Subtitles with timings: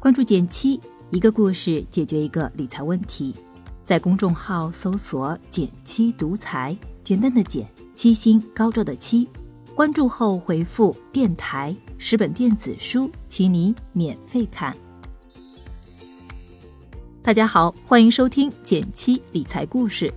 [0.00, 0.80] 关注减七，
[1.10, 3.34] 一个故事解决一个理财问题。
[3.84, 9.28] 在公众号搜索“减七独裁，简单的减，七星高照的七。
[9.74, 14.74] 关注后回复“电台”十本电子书，请你免费看。
[17.20, 20.10] 大家好，欢迎收听减七理财故事。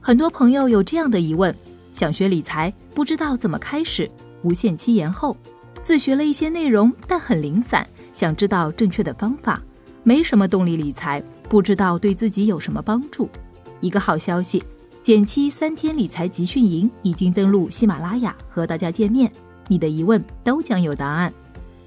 [0.00, 1.54] 很多朋友有这样的疑问：
[1.92, 4.10] 想学理财，不知道怎么开始，
[4.42, 5.36] 无限期延后。
[5.86, 7.86] 自学了一些内容，但很零散。
[8.12, 9.62] 想知道正确的方法，
[10.02, 13.30] 没什么动力理财，不知道对自己有什么帮助。
[13.80, 14.64] 一个好消息，
[15.00, 19.30] 减七三天理财集训营已经登录喜马拉雅和大家见面，
[19.68, 21.32] 你的疑问都将有答案。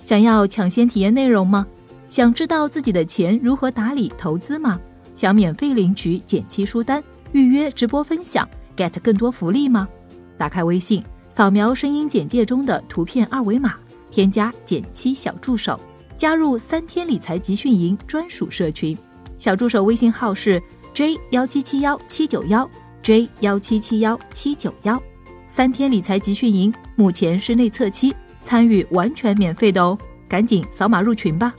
[0.01, 1.67] 想要抢先体验内容吗？
[2.07, 4.79] 想知道自己的钱如何打理投资吗？
[5.13, 7.03] 想免费领取减七书单，
[7.33, 8.47] 预约直播分享
[8.77, 9.89] ，get 更多福利吗？
[10.37, 13.75] 打开微信，扫描声音简介中的图片二维码，
[14.09, 15.79] 添加减七小助手。
[16.17, 18.97] 加入三天理财集训营专属社群，
[19.37, 20.61] 小助手微信号是
[20.93, 22.69] j 幺七七幺七九幺
[23.01, 25.01] j 幺七七幺七九幺。
[25.47, 29.97] 三天理财集训营目前是内测期，参与完全免费的哦，
[30.27, 31.53] 赶紧扫码入群吧。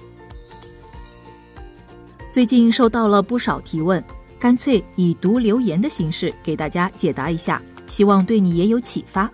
[2.30, 4.05] 最近收到了不少提问，
[4.38, 9.28] 干脆以读留言的形式给大家解答一下，希望对你也有启发。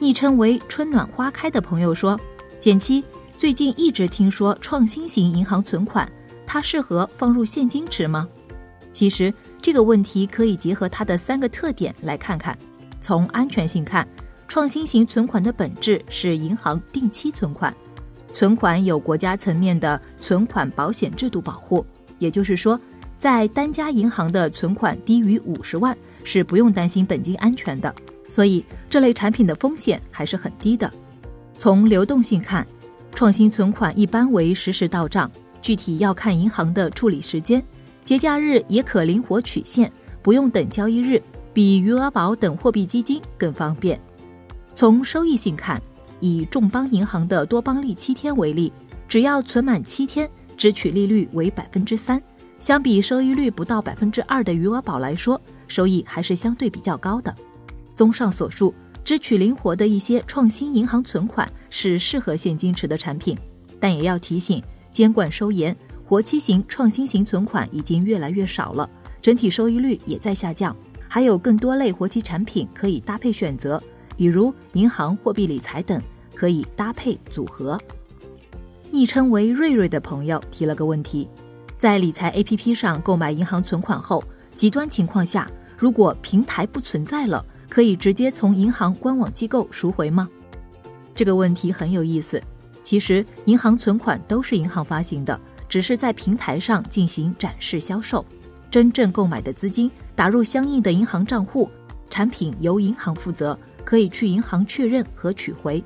[0.00, 2.18] 昵称为春暖花开的朋友说，
[2.60, 3.02] 减七。
[3.36, 6.10] 最近一直听说创新型银行存款，
[6.46, 8.28] 它适合放入现金池吗？
[8.92, 12.56] 其实这个问题可以结合它的三个特点来看看。
[13.00, 14.06] 从安全性看，
[14.46, 17.74] 创新型存款的本质是银行定期存款，
[18.32, 21.84] 存款有国家层面的存款保险制度保护，
[22.18, 22.80] 也就是说，
[23.16, 27.94] 在单家银行的存款低于五十万是不用担心本金安全的，
[28.28, 30.92] 所以这类产品的风险还是很低的。
[31.56, 32.64] 从流动性看，
[33.12, 35.28] 创新存款一般为实时到账，
[35.60, 37.60] 具体要看银行的处理时间，
[38.04, 39.90] 节假日也可灵活取现，
[40.22, 41.20] 不用等交易日，
[41.52, 43.98] 比余额宝等货币基金更方便。
[44.74, 45.82] 从收益性看，
[46.20, 48.72] 以众邦银行的多邦利七天为例，
[49.08, 52.22] 只要存满七天，支取利率为百分之三，
[52.60, 57.34] 相比收益率不到百分之二的余额宝来说，收益还是相对比较高的。
[57.98, 58.72] 综上所述。
[59.04, 63.36] 支取灵活的一些创新银行存款是适合现金池的产品，
[63.80, 65.74] 但也要提醒，监管收严，
[66.06, 68.88] 活期型创新型存款已经越来越少了，
[69.20, 70.76] 整体收益率也在下降。
[71.08, 73.82] 还有更多类活期产品可以搭配选择，
[74.14, 76.00] 比如银行货币理财等，
[76.34, 77.80] 可以搭配组合。
[78.92, 81.26] 昵称为瑞瑞的朋友提了个问题：
[81.78, 84.22] 在理财 APP 上购买银行存款后，
[84.54, 87.42] 极端情况下，如果平台不存在了？
[87.68, 90.28] 可以直接从银行官网机构赎回吗？
[91.14, 92.42] 这个问题很有意思。
[92.82, 98.24] 其实银行存款都是银行发行的，只是在平台上进行展示销售。
[98.70, 101.68] 真正购买的资金打入相应的银行账户，
[102.08, 105.82] 产品由银行负责，可以去银行确认和取回。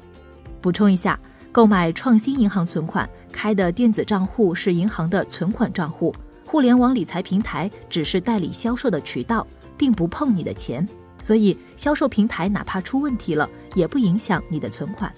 [0.60, 1.18] 补充一下，
[1.50, 6.14] 购买创新银行存款开的电子账户是银行的存款账户，
[6.46, 9.44] 互联网理财平台只是代理销售的渠道，
[9.76, 10.86] 并不碰你的钱。
[11.22, 15.14] 所以，销售平台哪怕出问题了，也不影响你的存款。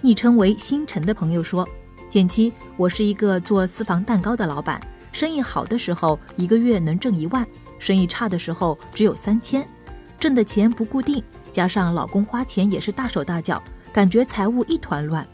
[0.00, 1.66] 昵称为星辰的朋友说
[2.10, 4.80] ：“减七，我是一个做私房蛋糕的老板，
[5.12, 7.46] 生意好的时候一个月能挣一万，
[7.78, 9.64] 生意差的时候只有三千，
[10.18, 15.24] 挣的钱不固定，加上老公花钱也是大手大脚，感觉财务一团乱。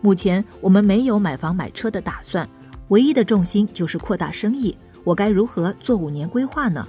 [0.00, 2.46] 目前我们没有买房买车的打算，
[2.88, 4.76] 唯一的重心就是扩大生意。
[5.04, 6.84] 我该如何做五年规划呢？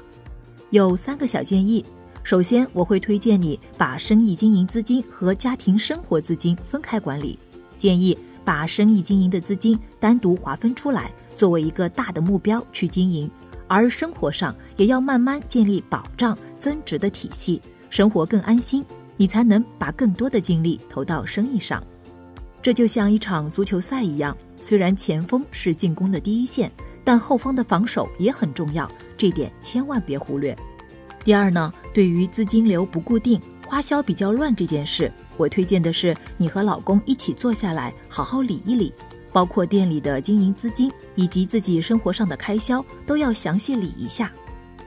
[0.71, 1.85] 有三个小建议。”
[2.29, 7.39] 首先，我会推荐你把生意经营资金和家庭生活资金分开管理。
[7.75, 13.27] 建议把生意经营的资金单独划分出来，作为一个大的目标去经营。
[13.67, 17.59] 而生活上也要慢慢建立保障增值的体系，
[17.89, 18.85] 生活更安心，
[19.17, 21.83] 你才能把更多的精力投到生意上。
[22.61, 26.71] 这就像一场足球赛一样，虽然前锋是进攻的第一线，
[27.03, 28.87] 但后方的防守也很重要，
[29.17, 30.55] 这点千万别忽略。
[31.21, 38.93] 第二呢，对于资金流不固定、花销比较乱这件事，我推荐的是你和老公一起坐下来，好好理一理，
[39.31, 44.31] 包括店里的经营资金以及自己生活上的开销，都要详细理一下。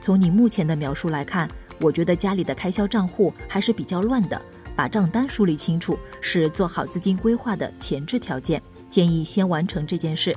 [0.00, 1.48] 从你目前的描述来看，
[1.80, 4.40] 我觉得家里的开销账户还是比较乱的，
[4.76, 8.62] 把账单梳理清楚是做好资金规划的前置条件。
[8.88, 10.36] 建议先完成这件事。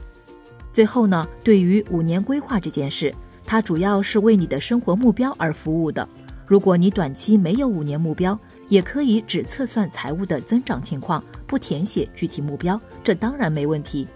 [0.72, 3.14] 最后呢，对于五年规划这件事。
[3.48, 6.10] 它主要是为你的生活目标而服务的。
[6.48, 8.38] 如果你短期没有五年目标，
[8.68, 14.08] 也可以只测算财务的增长情况，不填写具体目标，这当然没问题。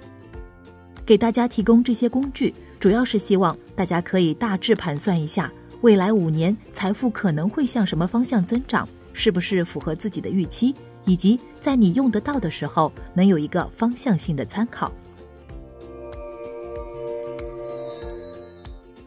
[1.06, 10.76] 给大家提供这些工具，主要是希望大家可以大致盘算一下，未来五年财富可能会向什么方向增长，是不是符合自己的预期，
[11.06, 14.92] 以及在你用得到的时候，能有一个方向性的参考。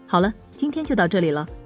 [0.08, 1.48] 好了，今天就到这里了。